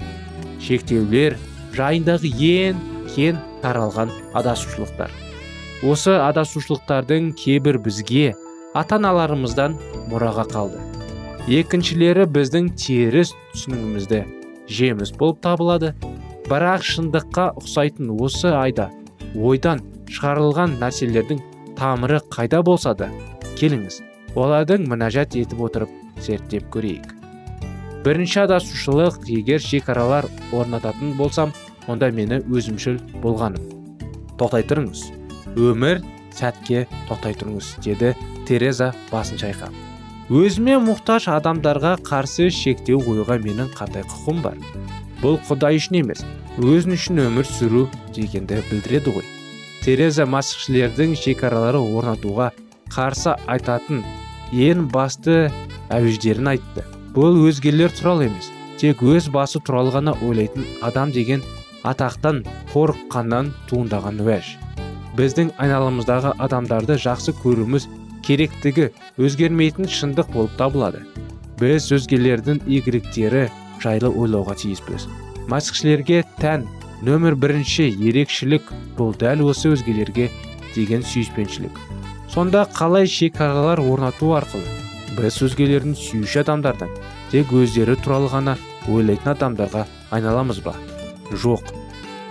Шектеулер 0.59 1.37
жайындағы 1.77 2.33
ең 2.49 2.81
кен 3.13 3.39
таралған 3.63 4.11
адасушылықтар. 4.41 5.13
Осы 5.87 6.17
адасушылықтардың 6.19 7.31
кейбір 7.39 7.79
бізге 7.85 8.33
ата 8.75 8.99
аналарымыздан 8.99 9.79
мұраға 10.11 10.49
қалды. 10.51 10.83
Екіншілері 11.61 12.27
біздің 12.35 12.75
теріс 12.75 13.33
түсінігімізді 13.55 14.25
жеміс 14.67 15.15
болып 15.15 15.41
табылады. 15.47 15.95
Бірақ 16.51 16.83
шындыққа 16.91 17.47
ұқсайтын 17.63 18.11
осы 18.19 18.51
айда 18.51 18.91
ойдан 19.39 19.87
шығарылған 20.11 20.81
нәрселердің 20.83 21.43
тамыры 21.79 22.19
қайда 22.35 22.65
болса 22.67 22.99
да 22.99 23.13
келіңіз. 23.55 24.10
Олардың 24.39 24.87
мінәжат 24.91 25.35
етіп 25.39 25.65
отырып 25.67 25.91
зерттеп 26.23 26.69
көрейік. 26.75 27.07
Бірінші 28.05 28.45
адасушылық 28.47 29.27
егер 29.29 29.61
шекаралар 29.61 30.29
орнататын 30.57 31.17
болсам 31.19 31.53
онда 31.89 32.11
мені 32.15 32.41
өзімшіл 32.49 33.01
болғаным. 33.21 33.61
Тоқтай 34.41 34.65
тұрыңыз. 34.71 35.03
Өмір 35.59 36.01
сәтке 36.33 36.87
тоқтай 37.09 37.37
тұрыңыз 37.37 37.75
деді 37.85 38.15
тереза 38.49 38.93
басын 39.11 39.41
шайқап. 39.43 39.75
Өзіме 40.31 40.79
мұқтаж 40.79 41.27
адамдарға 41.35 41.97
қарсы 42.07 42.49
шектеу 42.55 43.03
қоюға 43.03 43.41
менің 43.43 43.73
қандай 43.75 44.07
құқым 44.07 44.41
бар? 44.45 44.57
Бұл 45.21 45.41
құдай 45.49 45.81
үшін 45.81 46.01
емес 46.05 46.25
өзін 46.61 46.95
үшін 46.97 47.21
өмір 47.27 47.49
сүру 47.49 47.89
дегенді 48.15 48.63
білдіреді 48.71 49.13
ғой. 49.17 49.27
Тереза 49.85 50.25
масқішілердің 50.31 51.17
шекаралары 51.19 51.81
орнатуға 51.83 52.51
қарсы 52.91 53.37
айтатын 53.51 54.03
ең 54.53 54.89
басты 54.93 55.51
әуеждерін 55.95 56.55
айтты. 56.55 56.85
Бұл 57.15 57.39
өзгелер 57.49 57.93
туралы 57.95 58.29
емес 58.29 58.51
тек 58.81 59.03
өз 59.05 59.29
басы 59.33 59.61
туралы 59.61 59.93
ғана 59.95 60.15
ойлайтын 60.25 60.67
адам 60.87 61.13
деген 61.13 61.43
атақтан 61.85 62.43
қорыққаннан 62.73 63.53
туындаған 63.71 64.21
уәж. 64.25 64.55
Біздің 65.19 65.51
айналамыздағы 65.61 66.35
адамдарды 66.41 66.97
жақсы 67.03 67.35
көруіміз 67.43 67.89
керектігі 68.25 68.91
өзгермейтін 69.21 69.91
шындық 69.91 70.33
болып 70.35 70.57
табылады. 70.61 71.05
Біз 71.61 71.91
өзгелердің 71.93 72.63
игіліктері 72.67 73.49
жайлы 73.83 74.11
ойлауға 74.11 74.57
тиіспіз. 74.63 75.09
Масқішілерге 75.51 76.23
тән 76.41 76.67
нөмір 77.05 77.37
бірінші 77.41 77.91
ерекшілік 77.97 78.73
бұл 78.97 79.17
дәл 79.21 79.45
осы 79.51 79.75
өзгелерге 79.75 80.31
деген 80.77 81.05
сүйіспеншілік. 81.05 82.00
Сонда 82.35 82.67
қалай 82.75 83.07
шекаралар 83.11 83.81
орнату 83.81 84.35
арқылы 84.39 84.67
біз 85.17 85.41
өзгелердің 85.47 85.97
сүйуші 85.99 86.43
адамдардан 86.45 86.93
тек 87.33 87.53
өздері 87.55 87.97
туралы 87.99 88.31
ғана 88.31 88.57
ойлайтын 88.89 89.33
адамдарға 89.35 89.85
айналамыз 90.15 90.61
ба? 90.65 90.75
Жоқ. 91.31 91.73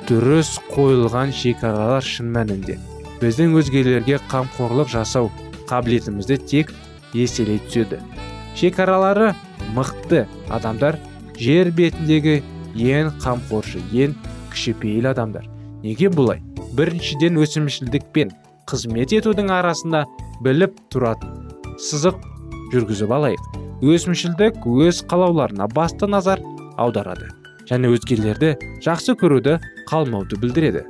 Дұрыс 0.10 0.56
қойылған 0.74 1.34
шекаралар 1.36 2.03
шын 2.06 2.32
мәнінде. 2.34 2.79
Біздің 3.22 3.53
өзгелерге 3.60 4.20
қамқорлық 4.32 4.89
жасау 4.89 5.29
қабілетімізді 5.70 6.39
тек 6.50 6.74
еселей 7.13 7.60
түседі. 7.68 8.00
Шекаралары 8.56 9.34
мықты 9.75 10.25
адамдар 10.50 10.98
жер 11.38 11.72
бетіндегі 11.75 12.39
ең 12.75 13.13
қамқоршы 13.22 13.84
ең 13.94 14.15
кішіпейіл 14.53 15.12
адамдар. 15.13 15.46
Неге 15.84 16.10
бұлай? 16.12 16.41
Біріншіден 16.75 17.39
өсімшілдік 17.44 18.10
пен 18.13 18.34
қызмет 18.69 19.13
етудің 19.17 19.49
арасында 19.53 20.03
біліп 20.45 20.77
тұратын 20.93 21.75
сызық 21.81 22.19
жүргізіп 22.73 23.11
алайық. 23.17 23.57
Өсімшілдік 23.81 24.65
өз 24.69 25.01
қалауларына 25.09 25.69
басты 25.73 26.07
назар 26.11 26.41
аударады 26.77 27.31
және 27.69 27.89
өзгелерді 27.95 28.55
жақсы 28.85 29.15
көруді 29.19 29.57
қалмауды 29.89 30.39
білдіреді. 30.41 30.85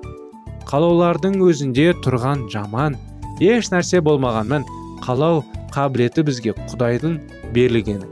Қалаулардың 0.69 1.39
өзінде 1.45 1.91
тұрған 2.03 2.47
жаман 2.53 2.97
еш 3.39 3.71
нәрсе 3.73 4.03
болмағанмен 4.05 4.67
қалау 5.05 5.43
қабілеті 5.73 6.25
бізге 6.27 6.55
құдайдың 6.59 7.19
берілгені 7.55 8.09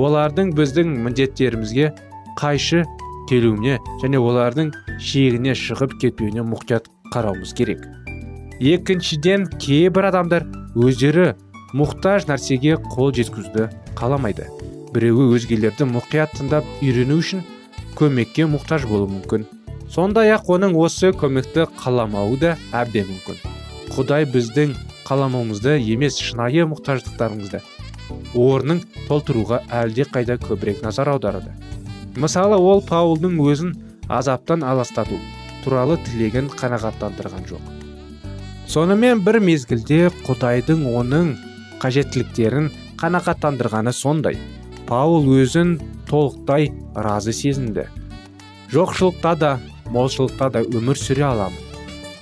олардың 0.00 0.52
біздің 0.58 0.94
міндеттерімізге 1.04 1.92
қайшы 2.40 2.82
келуіне 3.30 3.78
және 4.02 4.18
олардың 4.18 4.72
шегіне 4.98 5.54
шығып 5.58 5.98
кетпеуіне 6.02 6.42
мұқият 6.50 6.90
қарауымыз 7.14 7.54
керек. 7.54 7.84
Екіншіден 8.64 9.44
кейбір 9.60 10.06
адамдар 10.08 10.46
өздері 10.72 11.34
мұқтаж 11.76 12.24
нәрсеге 12.30 12.78
қол 12.94 13.10
жеткізуді 13.12 13.66
қаламайды. 13.98 14.46
Біреуі 14.94 15.34
өзгелерді 15.36 15.84
мұқият 15.90 16.32
тыңдап 16.38 16.64
үйрену 16.80 17.18
үшін 17.20 17.42
көмекке 17.98 18.46
мұқтаж 18.48 18.86
болуы 18.88 19.10
мүмкін. 19.18 19.44
Сондай 19.92 20.32
ақ 20.32 20.48
оның 20.56 20.78
осы 20.80 21.12
көмекті 21.12 21.66
қаламауы 21.76 22.40
да 22.40 22.54
әбден 22.72 23.10
мүмкін. 23.10 23.42
Құдай 23.92 24.24
біздің 24.32 24.72
қаламауымызды 25.04 25.76
емес 25.84 26.16
шынайы 26.24 26.64
мұқтаждықтарымызды 26.72 27.60
орнын 28.32 28.80
толтыруға 29.10 29.60
әлде 29.68 30.08
қайда 30.08 30.40
көбірек 30.40 30.80
назар 30.82 31.12
аударады. 31.12 31.52
Мысалы 32.16 32.56
ол 32.56 32.80
паулдың 32.80 33.36
өзін 33.44 33.76
азаптан 34.08 34.64
аластату 34.64 35.20
туралы 35.64 36.00
тілегін 36.08 36.48
қанағаттандырған 36.48 37.50
жоқ. 37.52 37.83
Сонымен 38.70 39.20
бір 39.24 39.40
мезгілде 39.44 40.08
құдайдың 40.24 40.86
оның 40.96 41.34
қажеттіліктерін 41.82 42.70
қанағаттандырғаны 43.00 43.92
сондай. 43.92 44.38
Паул 44.88 45.28
өзін 45.32 45.78
толықтай 46.08 46.70
разы 46.94 47.32
сезінді. 47.32 47.86
Жоқшылықта 48.72 49.34
да 49.36 49.52
молшылықта 49.92 50.50
да 50.50 50.64
өмір 50.64 50.98
сүре 51.00 51.24
аламын. 51.28 51.60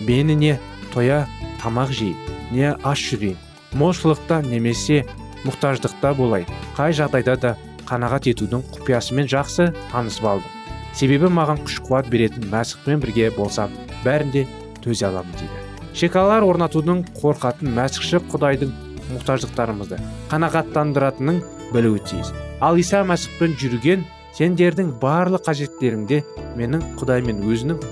Мені 0.00 0.34
не 0.34 0.58
тоя 0.94 1.26
тамақ 1.62 1.94
жейін 1.94 2.18
не 2.52 2.75
аш 2.82 3.02
жүрейін 3.11 3.38
молшылықта 3.78 4.42
немесе 4.46 5.02
мұқтаждықта 5.46 6.14
болайын 6.18 6.50
қай 6.76 6.94
жағдайда 6.99 7.37
да 7.44 7.56
қанағат 7.88 8.28
етудің 8.34 8.66
құпиясымен 8.75 9.30
жақсы 9.30 9.72
танысып 9.92 10.28
алдым. 10.34 10.50
Себебі 10.92 11.32
маған 11.32 11.64
күш 11.64 11.80
қуат 11.87 12.11
беретін 12.12 12.50
мәсіхпен 12.52 13.02
бірге 13.02 13.32
болсам 13.37 13.72
бәрінде 14.04 14.46
төзе 14.84 15.08
аламын 15.08 15.38
дейді 15.40 15.62
шекаралар 15.99 16.46
орнатудың 16.46 17.04
қорқатын 17.18 17.72
мәсіхші 17.76 18.22
құдайдың 18.32 18.72
мұқтаждықтарымызды 19.12 19.99
қанағаттандыратынын 20.32 21.42
білуі 21.72 22.00
тиіс. 22.09 22.33
Ал 22.61 22.78
иса 22.81 23.02
мәсіхпен 23.07 23.57
жүрген 23.61 24.05
сендердің 24.37 24.94
барлық 25.02 25.44
қажеттеріңде 25.48 26.22
менің 26.57 26.85
құдаймен 27.00 27.42
өзінің 27.44 27.83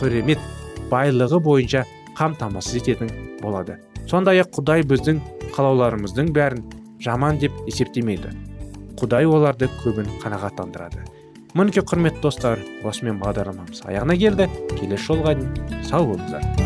құремет 0.00 0.42
байлығы 0.90 1.40
бойынша 1.42 1.84
қамтамасыз 2.18 2.80
ететін 2.82 3.12
болады. 3.40 3.78
Сондай 4.06 4.42
ақ 4.42 4.52
құдай 4.60 4.84
біздің 4.86 5.22
қалауларымыздың 5.56 6.32
бәрін 6.36 6.62
жаман 7.00 7.40
деп 7.40 7.56
есептемейді. 7.66 8.32
Құдай 9.00 9.28
оларды 9.28 9.68
көбін 9.82 10.08
қанағаттандырады. 10.22 11.04
Мінекей 11.56 11.84
құрметті 11.88 12.22
достар 12.24 12.60
осымен 12.84 13.20
бағдарламамыз 13.22 13.84
аяғына 13.88 14.16
келді. 14.20 14.48
Келесі 14.76 15.08
жолға 15.08 15.36
дейін 15.40 15.84
сау 15.88 16.12
болыңыздар. 16.12 16.65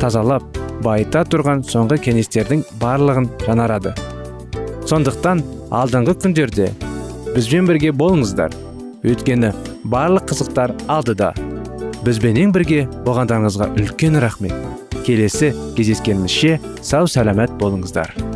тазалап 0.00 0.44
байыта 0.84 1.24
тұрған 1.24 1.64
соңғы 1.66 1.98
кеңестердің 2.06 2.64
барлығын 2.80 3.30
жанарады. 3.46 3.94
сондықтан 4.86 5.42
алдыңғы 5.74 6.14
күндерде 6.22 6.70
бізбен 7.34 7.66
бірге 7.66 7.90
болыңыздар. 7.90 8.52
Өйткені 9.02 9.52
барлық 9.84 10.30
қызықтар 10.30 10.74
алдыда. 10.88 11.32
Бізбенен 12.06 12.54
бірге 12.54 12.86
болғандарыңызға 13.06 13.72
үлкен 13.76 14.20
рахмет. 14.22 14.54
Келесі 15.06 15.52
кездескенімізше 15.76 16.58
сау 16.82 17.10
сәлемет 17.10 17.58
болыңыздар. 17.60 18.35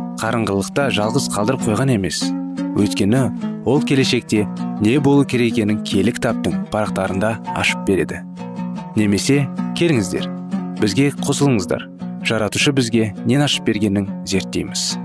қарыңғылықта 0.21 0.91
жалғыз 0.93 1.27
қалдырып 1.33 1.63
қойған 1.65 1.95
емес. 1.95 2.21
Өйткені 2.77 3.21
ол 3.65 3.81
келешекте 3.81 4.45
не 4.81 4.99
болу 5.01 5.25
керек 5.25 5.57
екенін 5.57 5.81
кітаптың 5.83 6.67
парақтарында 6.69 7.31
ашып 7.57 7.87
береді. 7.87 8.21
Немесе 8.95 9.47
келіңіздер 9.79 10.27
бізге 10.81 11.09
қосылыңыздар. 11.25 11.87
Жаратушы 12.25 12.73
бізге 12.77 13.15
нен 13.25 13.41
ашып 13.41 13.65
бергенін 13.65 14.11
зерттейміз. 14.29 14.97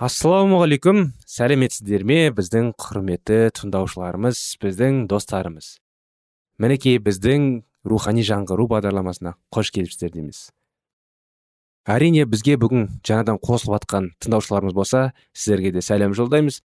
Ассалаумағалейкум. 0.00 1.10
Сәлеметсіздер 1.26 2.06
ме? 2.06 2.20
Біздің 2.32 2.70
құрметті 2.78 3.50
тыңдаушыларымыз 3.58 4.38
біздің 4.62 5.02
достарымыз. 5.10 5.74
Мінекей 6.62 7.02
біздің 7.02 7.50
рухани 7.84 8.24
жаңғыру 8.24 8.70
бағдарламасына 8.70 9.34
қош 9.52 9.74
келіпсіздер 9.74 10.14
дейміз. 10.16 10.48
Әрине 11.90 12.24
бізге 12.28 12.56
бүгін 12.60 12.86
жаңадан 13.06 13.40
қосылып 13.42 13.80
жатқан 13.80 14.10
тыңдаушыларымыз 14.22 14.74
болса 14.76 15.10
сіздерге 15.34 15.72
де 15.74 15.82
сәлем 15.82 16.14
жолдаймыз. 16.14 16.60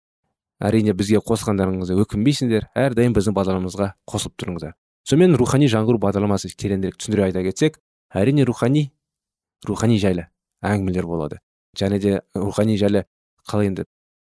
Әрине 0.61 0.93
бізге 0.95 1.19
қосқандарыңызға 1.25 1.97
өкінбейсіңдер 2.05 2.69
әрдайым 2.79 3.15
біздің 3.15 3.35
бағдарламамызға 3.35 3.89
қосылып 4.07 4.35
тұрыңыздар. 4.39 4.75
Сонымен 5.05 5.35
рухани 5.39 5.67
жаңғыру 5.71 5.99
бағдарламасы 6.03 6.51
тереңірек 6.55 6.99
түсіндіре 6.99 7.27
айта 7.27 7.43
кетсек 7.43 7.79
әрине 8.13 8.45
рухани 8.47 8.91
рухани 9.67 9.99
жайлы 9.99 10.27
әңгімелер 10.63 11.09
болады. 11.09 11.39
Және 11.77 11.99
де 11.99 12.21
рухани 12.35 12.77
жайлы 12.77 13.05
қалай 13.49 13.71
енді 13.71 13.85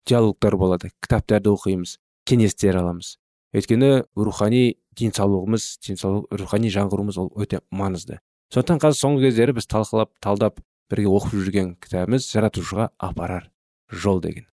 диалогтар 0.08 0.58
болады 0.58 0.92
кітаптарды 1.02 1.52
оқимыз 1.52 1.98
кеңестер 2.30 2.78
аламыз. 2.80 3.18
Өйткені 3.56 4.06
рухани 4.16 4.78
денсаулығымыз 5.00 5.68
денсаулық 5.88 6.38
рухани 6.40 6.72
жаңғыруымыз 6.72 7.18
ол 7.20 7.32
өте 7.36 7.60
маңызды. 7.72 8.20
Сондықтан 8.54 8.82
қазір 8.84 9.00
соңғы 9.00 9.30
кездері 9.30 9.56
біз 9.58 9.68
талқылап 9.72 10.12
талдап 10.24 10.60
бірге 10.92 11.10
оқып 11.10 11.36
жүрген 11.40 11.76
кітабымыз 11.82 12.28
жаратушыға 12.32 12.90
апарар 13.00 13.50
жол 13.92 14.22
деген. 14.22 14.48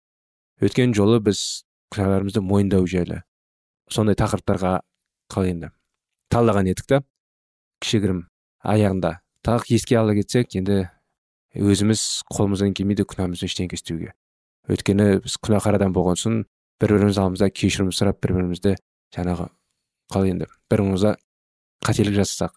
Өткен 0.62 0.94
жолы 0.94 1.20
біз 1.22 1.64
күнәларымызды 1.94 2.42
мойындау 2.44 2.86
жайлы 2.90 3.22
сондай 3.90 4.16
тақырыптарға 4.18 4.78
қалай 5.32 5.54
енді 5.54 5.72
талдаған 6.32 6.70
едік 6.70 6.86
та. 6.88 7.02
Кішігірім 7.82 8.24
аяғында 8.66 9.18
тағы 9.46 9.74
еске 9.76 9.98
ала 9.98 10.14
кетсек 10.16 10.56
енді 10.58 10.88
өзіміз 11.54 12.02
қолымыздан 12.32 12.74
келмейді 12.76 13.06
күнәмізді 13.08 13.46
ештеңке 13.48 13.78
істеуге. 13.78 14.12
Өйткені 14.68 15.22
біз 15.24 15.38
күнәһар 15.42 15.78
адам 15.78 15.94
болған 15.96 16.18
соң 16.20 16.42
бір 16.82 16.94
біріміз 16.96 17.18
алдымызда 17.22 17.48
кешірім 17.54 17.92
сұрап 17.94 18.18
бір 18.22 18.34
бірімізді 18.36 18.74
жаңағы 19.14 19.48
қалай 20.12 20.34
енді 20.34 20.48
бір 20.50 20.58
бірімізге 20.74 21.14
қателік 21.86 22.18
жасасақ 22.18 22.54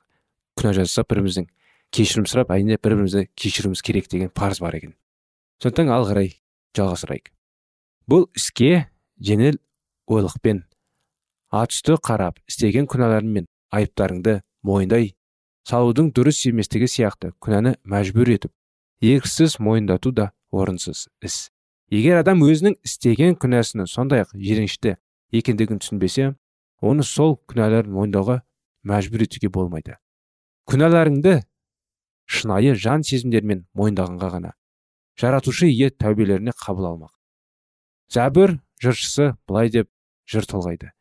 күнә 0.60 0.74
жасасақ 0.82 1.08
бір 1.08 1.22
бірімізден 1.22 1.48
кешірім 1.91 2.27
сұрап 2.30 2.54
әрине 2.56 2.77
бір 2.77 2.95
бірімізді 2.95 3.27
кешіруіміз 3.36 3.82
керек 3.84 4.10
деген 4.12 4.30
парыз 4.34 4.62
бар 4.63 4.77
екен. 4.80 4.95
Сондықтан 5.62 5.91
ары 5.91 6.08
қарай 6.10 6.30
жалғастырайық. 6.77 7.32
Бұл 8.08 8.27
іске 8.36 8.88
жеңіл 9.19 9.60
ойлықпен 10.08 10.63
атүсті 11.51 11.97
қарап 11.99 12.39
істеген 12.47 12.88
күнәларың 12.88 13.36
мен 13.36 13.47
айыптарыңды 13.75 14.39
мойындай 14.63 15.12
салудың 15.67 16.12
дұрыс 16.15 16.41
еместігі 16.49 16.88
сияқты 16.89 17.34
күнәні 17.43 17.75
мәжбүр 17.84 18.32
етіп 18.38 18.54
еріксіз 19.01 19.60
мойындату 19.60 20.12
да 20.15 20.32
орынсыз 20.51 21.08
іс. 21.21 21.49
Егер 21.91 22.21
адам 22.21 22.43
өзінің 22.45 22.77
істеген 22.88 23.36
күнәсінің 23.36 23.89
сондай 23.91 24.23
ақ 24.23 24.32
жиренішті 24.38 24.95
екендігін 25.36 25.82
түсінбесе 25.84 26.32
оны 26.82 27.04
сол 27.04 27.36
күнәларын 27.51 27.91
мойындауға 27.91 28.41
мәжбүр 28.88 29.25
етуге 29.27 29.51
болмайды. 29.51 29.97
Күнәларыңды 30.71 31.41
шынайы 32.32 32.76
жан 32.80 33.04
сезімдермен 33.04 33.65
мойындағанға 33.76 34.30
ғана. 34.36 34.54
Жаратушы 35.20 35.67
ие 35.67 35.91
тәубелеріне 35.91 36.54
қабыл 36.56 36.88
алмақ. 36.94 37.12
Зәбір 38.12 38.58
жыршысы 38.82 39.34
былай 39.48 39.70
деп 39.74 39.89
жыр 40.32 40.48
толғайды. 40.48 40.91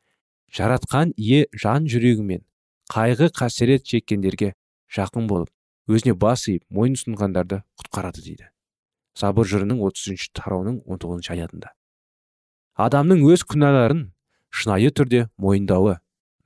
Жаратқан 0.51 1.15
ие 1.17 1.47
жан 1.55 1.87
жүрегімен 1.87 2.43
қайғы 2.91 3.31
қасірет 3.31 3.87
шеккендерге 3.87 4.55
жақын 4.91 5.29
болып 5.31 5.51
өзіне 5.91 6.17
бас 6.19 6.49
иіп 6.51 6.65
мойын 6.75 6.97
ұсынғандарды 6.99 7.63
құтқарады 7.79 8.25
дейді. 8.25 8.51
Забыр 9.15 9.47
жырының 9.47 9.83
33 9.87 10.31
тарауының 10.35 10.81
19 10.87 11.31
аятында. 11.35 11.71
Адамның 12.75 13.23
өз 13.31 13.45
күнәларын 13.47 14.09
шынайы 14.51 14.91
түрде 14.91 15.29
мойындауы 15.39 15.99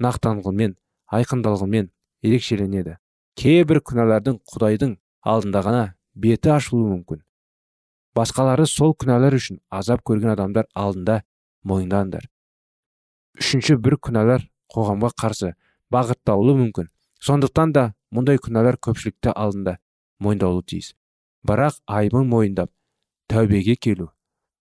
нақтанғылмен 0.04 0.76
айқындалғымен 1.12 1.90
ерекшеленеді. 2.24 2.98
Кейбір 3.40 3.80
күнәлардың 3.88 4.38
құдайдың 4.52 4.96
алдында 5.32 5.62
ғана 5.66 5.84
беті 6.14 6.54
ашылуы 6.54 6.90
мүмкін. 6.92 7.22
Басқалары 8.14 8.66
сол 8.70 8.94
күнәлар 8.94 9.34
үшін 9.34 9.60
азап 9.70 10.04
көрген 10.06 10.34
адамдар 10.34 10.68
алдында 10.74 11.22
мойындаңдар. 11.66 12.28
Үшінші 13.40 13.78
бір 13.82 13.98
күнәлар 14.06 14.46
қоғамға 14.70 15.10
қарсы 15.20 15.54
бағыттаулы 15.90 16.54
мүмкін. 16.60 16.90
Сондықтан 17.18 17.72
да 17.74 17.84
мұндай 18.14 18.38
күнәлар 18.38 18.78
көпшілікті 18.78 19.34
алдында 19.34 19.78
мойындалуы 20.22 20.62
тиіс. 20.70 20.92
Бірақ 21.44 21.80
айыбын 21.90 22.28
мойындап 22.30 22.70
тәубеге 23.28 23.74
келу 23.76 24.12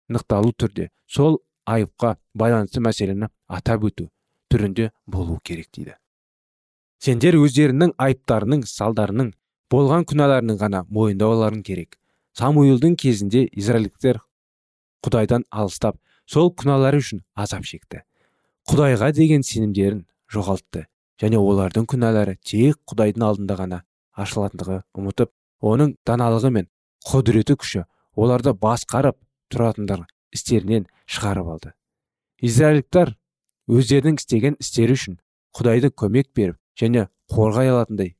нықталу 0.08 0.52
түрде 0.56 0.88
сол 1.06 1.38
айыпқа 1.68 2.16
байланысты 2.34 2.82
мәселені 2.84 3.28
атап 3.46 3.84
өту 3.88 4.08
түрінде 4.52 4.90
болу 5.06 5.38
керек 5.44 5.68
дейді. 5.76 5.96
Сендер 6.98 7.36
өздерінің 7.38 7.94
айыптарының 8.02 8.64
салдарының 8.66 9.30
болған 9.70 10.06
күнәларының 10.10 10.58
ғана 10.58 10.84
мойындауларың 10.90 11.62
керек. 11.62 11.96
Самуилдың 12.38 12.96
кезінде 12.98 13.44
израильдіктер 13.52 14.20
құдайдан 15.06 15.44
алыстап 15.50 15.98
сол 16.26 16.50
күнәлары 16.50 17.00
үшін 17.02 17.22
азап 17.34 17.66
шекті. 17.66 18.02
Құдайға 18.68 19.12
деген 19.14 19.44
сенімдерін 19.46 20.04
жоғалтты 20.32 20.86
және 21.22 21.38
олардың 21.38 21.86
күнәлары 21.90 22.36
тек 22.44 22.78
құдайдың 22.90 23.24
алдында 23.28 23.58
ғана 23.62 23.80
ашылатындығы 24.18 24.82
ұмытып 24.98 25.32
оның 25.70 25.94
даналығы 26.06 26.50
мен 26.58 26.68
құдіреті 27.08 27.56
күші 27.62 27.84
оларды 28.18 28.52
басқарып 28.54 29.16
тұратындар 29.54 30.04
істерінен 30.34 30.86
шығарып 31.06 31.50
алды. 31.54 31.72
Израильдіктер 32.42 33.14
өздерінің 33.70 34.18
істеген 34.20 34.58
істері 34.62 34.98
үшін 34.98 35.18
құдайды 35.58 35.90
көмек 35.90 36.30
беріп 36.36 36.58
және 36.80 37.08
қорғай 37.32 37.72
алатындай 37.72 38.14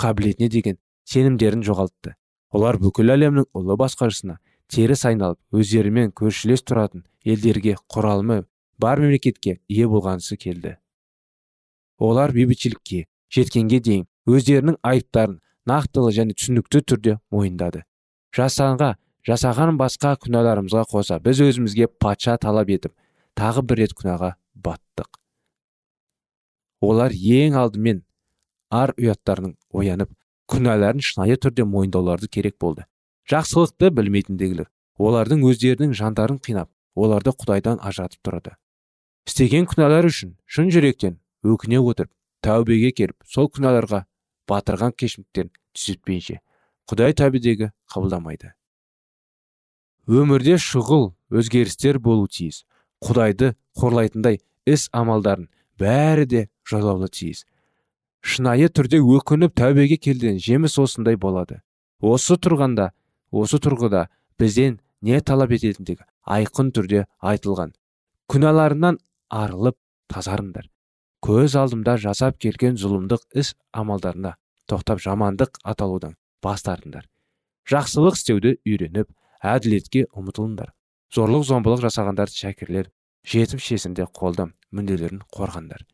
қабілетіне 0.00 0.48
деген 0.52 0.78
сенімдерін 1.08 1.62
жоғалтты. 1.66 2.14
Олар 2.50 2.78
бүкіл 2.80 3.12
әлемнің 3.14 3.48
ұлы 3.56 3.76
басқаршысына 3.80 4.38
теріс 4.72 5.04
айналып 5.08 5.38
өздерімен 5.54 6.12
көршілес 6.16 6.64
тұратын 6.66 7.04
елдерге 7.24 7.76
құралымы 7.92 8.44
бар 8.78 9.00
мемлекетке 9.00 9.58
ие 9.68 9.86
болғанысы 9.88 10.36
келді. 10.36 10.76
Олар 11.98 12.32
бейбітшілікке 12.36 13.06
жеткенге 13.32 13.80
дейін 13.80 14.06
өздерінің 14.28 14.78
айыптарын 14.82 15.40
нақтылы 15.66 16.12
және 16.14 16.36
түсінікті 16.36 16.82
түрде 16.90 17.18
мойындады. 17.32 17.84
Жасанға 18.36 18.94
жасаған 19.26 19.78
басқа 19.80 20.14
күнәларымызға 20.22 20.84
қоса 20.90 21.18
біз 21.22 21.40
өзімізге 21.46 21.88
патша 21.88 22.36
талап 22.42 22.70
етіп 22.70 22.94
тағы 23.38 23.62
бір 23.62 23.84
рет 23.84 23.96
күнәға 23.98 24.34
баттық. 24.54 25.08
Олар 26.80 27.12
ең 27.12 27.56
алдымен 27.60 28.02
ар 28.70 28.92
ұяттарының 28.98 29.56
оянып 29.72 30.12
күнәларын 30.50 31.02
шынайы 31.02 31.36
түрде 31.40 31.64
мойындауларды 31.64 32.28
керек 32.28 32.56
болды. 32.60 32.86
Жақсылықты 33.30 33.90
білмейтіндегілер 33.90 34.68
олардың 34.98 35.42
өздерінің 35.50 35.94
жандарын 35.98 36.38
қинап 36.38 36.70
оларды 36.94 37.32
құдайдан 37.34 37.80
ажыратып 37.82 38.22
тұрады. 38.22 38.54
Істеген 39.26 39.66
күнәлар 39.66 40.06
үшін 40.06 40.36
шын 40.46 40.70
жүректен 40.70 41.18
өкіне 41.42 41.80
отырып 41.82 42.12
тәубеге 42.46 42.92
келіп 42.94 43.26
сол 43.26 43.50
күнәларға 43.50 44.04
батырған 44.48 44.94
кешімдіктерін 44.94 45.50
түзетпейінше 45.74 46.38
құдай 46.86 47.16
тәубедегі 47.18 47.72
қабылдамайды. 47.90 48.52
Өмірде 50.06 50.54
шұғыл 50.62 51.10
өзгерістер 51.34 51.98
болу 51.98 52.28
тиіс. 52.30 52.62
Құдайды 53.02 53.56
қорлайтындай 53.76 54.38
іс 54.64 54.86
амалдарын 54.94 55.48
бәрі 55.80 56.26
де 56.30 56.42
жойлаулы 56.66 57.08
тиіс. 57.12 57.44
Шынайы 58.26 58.68
түрде 58.68 59.00
өкініп 59.00 59.54
тәубеге 59.56 59.98
келген 60.02 60.38
жеміс 60.42 60.78
осындай 60.82 61.16
болады. 61.16 61.60
Осы 62.00 62.36
тұрғанда 62.36 62.90
осы 63.30 63.60
тұрғыда 63.62 64.06
бізден 64.38 64.80
не 65.00 65.20
талап 65.20 65.54
ететіндігі 65.56 66.04
айқын 66.26 66.72
түрде 66.74 67.06
айтылған. 67.22 67.72
Күнәларынан 68.26 68.98
арылып 69.30 69.78
тазарыңдар. 70.12 70.66
Көз 71.22 71.56
алдымда 71.58 71.96
жасап 72.02 72.38
келген 72.42 72.76
зұлымдық 72.78 73.24
іс 73.38 73.54
амалдарына 73.72 74.34
тоқтап 74.68 75.00
жамандық 75.02 75.60
аталудан 75.64 76.16
бас 76.42 76.66
тартыңдар. 76.66 77.06
Жақсылық 77.70 78.18
істеуді 78.18 78.56
үйреніп 78.66 79.10
әділетке 79.42 80.06
ұмытылыңдар 80.12 80.72
зорлық 81.14 81.44
зомбылық 81.46 81.82
жасағандар 81.86 82.30
шәкірлер 82.30 82.90
жетім 83.26 83.62
шесінде 83.62 84.06
қолды 84.10 84.50
мүнделерін 84.74 85.22
қорғандар 85.34 85.86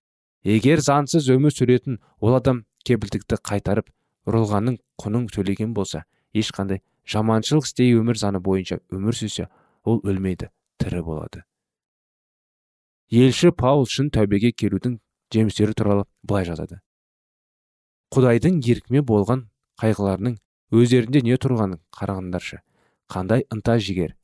егер 0.45 0.83
заңсыз 0.83 1.29
өмір 1.31 1.55
сүретін 1.55 1.99
ол 2.21 2.37
адам 2.39 2.65
кепілдікті 2.87 3.39
қайтарып 3.47 3.91
ұрылғанның 4.27 4.79
құнын 5.03 5.29
төлеген 5.35 5.75
болса 5.75 6.05
ешқандай 6.35 6.83
жаманшылық 7.07 7.69
істей 7.69 7.95
өмір 7.99 8.19
заңы 8.19 8.43
бойынша 8.43 8.81
өмір 8.91 9.19
сүрсе 9.19 9.49
ол 9.85 10.01
өлмейді 10.03 10.51
тірі 10.83 11.03
болады. 11.07 11.45
Елші 13.11 13.53
паул 13.53 13.87
шын 13.87 14.11
тәубеге 14.15 14.53
келудің 14.57 14.99
жемістері 15.35 15.75
туралы 15.77 16.07
былай 16.23 16.47
жазады. 16.49 16.81
Құдайдың 18.15 18.61
еркіме 18.67 19.03
болған 19.07 19.47
қайғыларының 19.83 20.39
өздерінде 20.73 21.23
не 21.27 21.37
тұрғанын 21.37 21.81
қарағандаршы 21.93 22.63
қандай 23.13 23.47
ынта 23.53 23.79
жігер. 23.79 24.17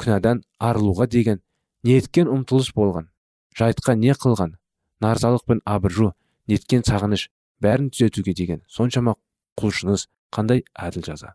Күнәдан 0.00 0.42
арылуға 0.58 1.06
деген 1.08 1.42
неткен 1.84 2.28
ұмтылыс 2.28 2.72
болған 2.76 3.10
жайтқа 3.56 3.96
не 3.96 4.12
қылған 4.12 4.56
нарзалық 5.04 5.44
пен 5.46 5.60
абыржу 5.64 6.12
неткен 6.50 6.84
сағыныш 6.86 7.28
бәрін 7.64 7.90
түзетуге 7.94 8.34
деген 8.36 8.62
соншама 8.68 9.16
құлшыныс 9.60 10.06
қандай 10.34 10.64
әділ 10.74 11.04
жаза. 11.06 11.34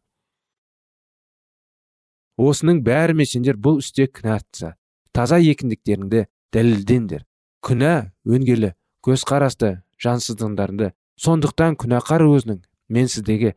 Осының 2.37 2.81
бәрімен 2.83 3.27
сендер 3.29 3.55
бұл 3.55 3.79
істе 3.79 4.07
кінәлісі 4.11 4.73
таза 5.15 5.39
екіндіктеріңді 5.39 6.25
дәлелдеңдер. 6.51 7.23
Күнә 7.63 8.11
өңгелі 8.27 8.73
көзқарасты 9.05 9.71
жансыздықтарыңды 10.03 10.91
сондықтан 11.21 11.77
күнәқар 11.79 12.25
өзінің 12.27 12.59
менсіздігі 12.91 13.53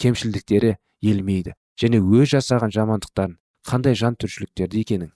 кемшілдіктері 0.00 0.76
елмейді 1.04 1.54
және 1.80 2.00
өз 2.00 2.32
жасаған 2.32 2.72
жамандықтарын 2.74 3.36
қандай 3.68 3.96
жан 3.98 4.16
түршіліктерді 4.16 4.80
екенін 4.80 5.12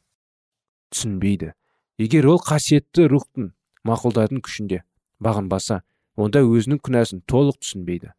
түсінбейді. 0.93 1.53
Егер 1.99 2.29
ол 2.31 2.39
қасиетті 2.45 3.09
рухтың 3.11 3.53
мақұлдайтын 3.87 4.43
күшінде. 4.43 4.83
Бағынбаса 5.23 5.83
онда 6.17 6.43
өзінің 6.43 6.81
күнәсін 6.83 7.23
толық 7.31 7.61
түсінбейді. 7.63 8.13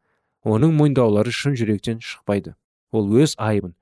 Оның 0.47 0.75
мойындаулары 0.77 1.31
шын 1.35 1.57
жүректен 1.59 1.99
шықпайды. 2.03 2.55
Ол 2.91 3.09
өз 3.19 3.35
айыбын 3.37 3.75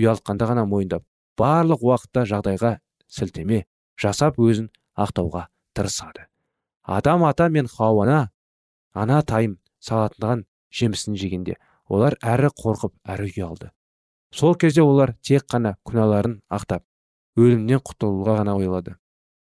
ұялтқанда 0.00 0.48
ғана 0.50 0.66
мойындап 0.68 1.04
барлық 1.38 1.84
уақытта 1.86 2.26
жағдайға 2.28 2.76
сілтеме 3.08 3.64
жасап 4.00 4.38
өзін 4.40 4.68
ақтауға 4.98 5.46
тырысады. 5.76 6.26
Адам 6.82 7.24
ата 7.24 7.48
мен 7.48 7.68
хауана 7.70 8.30
ана 8.94 9.22
тайым 9.22 9.58
салатынған 9.80 10.44
жемісін 10.74 11.16
жегенде 11.16 11.56
олар 11.88 12.16
әрі 12.22 12.50
қорқып 12.58 12.94
әрі 13.04 13.30
ұялды. 13.30 13.70
Сол 14.30 14.54
кезде 14.54 14.82
олар 14.82 15.14
тек 15.26 15.46
қана 15.50 15.76
күнәларын 15.86 16.40
ақтап 16.50 16.84
өлімнен 17.36 17.82
құтылуға 17.82 18.40
ғана 18.40 18.56
ойлады. 18.58 18.96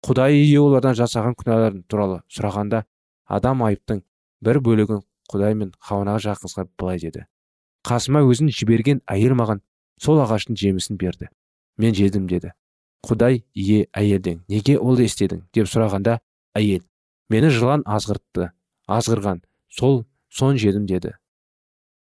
Құдай 0.05 0.37
ие 0.37 0.59
олардан 0.61 0.95
жасаған 0.97 1.35
күнәларын 1.39 1.83
туралы 1.89 2.19
сұрағанда 2.33 2.83
адам 3.25 3.63
айыптың 3.65 4.03
бір 4.45 4.59
бөлігін 4.65 5.01
құдай 5.31 5.55
мен 5.57 5.73
хауанаға 5.79 6.21
жақынсқа 6.27 6.67
былай 6.79 7.01
деді. 7.01 7.25
Қасыма 7.87 8.21
өзін 8.27 8.51
жіберген 8.53 9.01
әйел 9.09 9.35
маған 9.39 9.61
сол 10.01 10.21
ағаштың 10.23 10.57
жемісін 10.59 10.97
берді. 11.01 11.29
Мен 11.77 11.95
жедім 11.95 12.27
деді. 12.27 12.53
Құдай 13.05 13.43
ие 13.53 13.87
әйелден 13.93 14.43
неге 14.47 14.77
ол 14.77 14.99
істедің? 14.99 15.43
деп 15.53 15.67
сұрағанда 15.67 16.19
әйел 16.57 16.83
мені 17.29 17.49
жылан 17.53 17.83
азғыртты 17.85 18.51
азғырған 18.87 19.43
сол 19.69 20.05
сон 20.29 20.57
жедім 20.57 20.87
деді. 20.89 21.13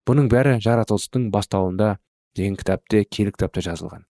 Бұның 0.07 0.31
бәрі 0.31 0.59
жаратылыстың 0.63 1.31
бастауында 1.35 1.97
деген 2.37 2.57
кітапте 2.57 3.05
киелі 3.05 3.33
кітапта 3.35 3.63
жазылған. 3.67 4.05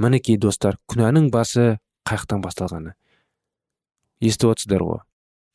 Мінекей 0.00 0.38
достар 0.40 0.78
күнәнің 0.90 1.30
басы 1.30 1.78
қаяқтан 2.08 2.42
басталғаны. 2.44 2.94
Естіп 4.20 4.54
отырсыздар 4.54 4.82
ғой. 4.84 5.00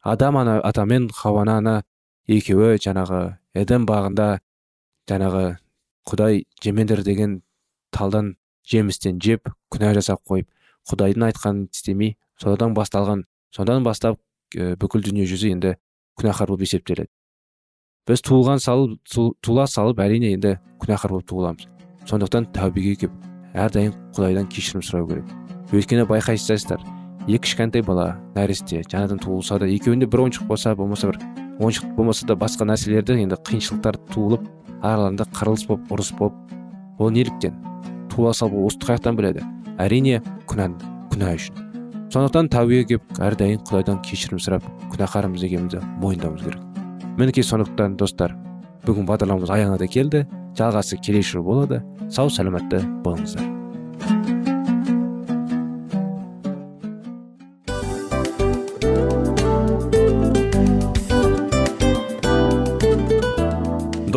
Адам 0.02 0.38
ана 0.38 0.60
ата 0.64 0.86
мен 0.86 1.10
хауана 1.10 1.58
ана 1.60 1.76
екеуі 2.28 2.80
жаңағы 2.80 3.38
эдем 3.58 3.86
бағында 3.90 4.40
жаңағы 5.10 5.44
құдай 6.10 6.44
жемеңдер 6.64 7.04
деген 7.04 7.42
талдан 7.92 8.36
жемістен 8.70 9.20
жеп 9.22 9.50
күнә 9.74 9.94
жасап 9.98 10.22
қойып 10.30 10.48
құдайдың 10.90 11.28
айтқанын 11.30 11.68
істемей 11.74 12.16
содан 12.42 12.74
басталған 12.78 13.26
содан 13.56 13.84
бастап 13.84 14.20
бүкіл 14.56 15.04
дүние 15.06 15.28
жүзі 15.30 15.54
енді 15.56 15.76
күнәһар 16.20 16.50
болып 16.50 16.66
есептеледі. 16.68 17.10
Біз 18.08 18.24
туылған 18.26 18.62
салып 18.64 18.98
тула 19.46 19.68
салып 19.68 20.02
әрине 20.02 20.34
енді 20.34 20.58
күнәһар 20.82 21.14
болып 21.14 21.30
туыламыз. 21.30 21.68
Сондықтан 22.10 22.50
тәубеге 22.56 22.96
келіп 23.04 23.14
әрдайым 23.54 23.94
құдайдан 24.16 24.50
кешірім 24.50 24.86
сұрау 24.86 25.10
керек. 25.12 25.59
Өйткені 25.74 26.06
байқайсыздар. 26.10 26.82
Екі 27.28 27.44
кішкентай 27.46 27.84
бала 27.86 28.16
нәресте 28.34 28.82
жаңадан 28.90 29.20
туылса 29.22 29.60
да 29.62 29.68
екеуінде 29.70 30.08
бір 30.10 30.26
ойыншық 30.26 30.48
болса 30.50 30.74
болмаса 30.76 31.12
бір 31.12 31.20
ойыншық 31.60 31.94
болмаса 31.98 32.26
да 32.26 32.38
басқа 32.40 32.66
нәрселерді 32.66 33.20
енді 33.22 33.38
қиыншылықтар 33.46 34.00
туылып 34.14 34.48
араларында 34.82 35.28
қырылыс 35.36 35.68
болып 35.68 35.92
ұрыс 35.94 36.14
болып 36.18 36.34
ол 36.98 37.12
неліктен? 37.14 37.54
Туыла 38.10 38.34
салып 38.34 38.58
осы 38.66 38.82
қаяқтан 38.82 39.20
біледі. 39.20 39.46
Әрине 39.78 40.24
күнә 40.50 40.72
күнә 41.14 41.36
үшін. 41.36 41.70
Сондықтан 42.10 42.50
тәубеге 42.50 42.88
келіп 42.96 43.22
әрдайым 43.22 43.62
құдайдан 43.70 44.02
кешірім 44.02 44.42
сұрап 44.42 44.66
күнәһармыз 44.90 45.46
екенімізді 45.46 45.84
мойындауымыз 46.02 46.48
керек. 46.48 46.66
Мінекей 47.20 47.46
сондықтан 47.46 48.00
достар 48.02 48.34
бүгін 48.88 49.06
бағдарламамыз 49.06 49.54
аяғына 49.54 49.78
да 49.78 49.88
келді. 49.88 50.26
Жалғасы 50.58 50.98
келесі 50.98 51.38
жолы 51.38 51.46
болады. 51.52 51.84
Сау 52.10 52.34
саламатты 52.34 52.82
болыңыздар. 53.06 54.39